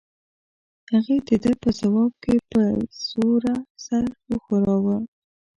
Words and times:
هغې 0.91 1.17
د 1.27 1.29
ده 1.43 1.51
په 1.61 1.69
ځواب 1.79 2.11
کې 2.23 2.35
په 2.49 2.61
زور 3.09 3.43
سر 3.85 4.05
وښوراوه. 4.29 4.97